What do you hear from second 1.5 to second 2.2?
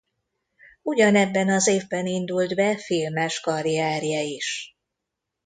évben